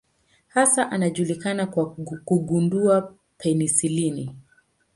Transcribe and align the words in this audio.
Hasa 0.47 0.91
anajulikana 0.91 1.65
kwa 1.67 1.95
kugundua 2.25 3.15
penisilini. 3.37 4.35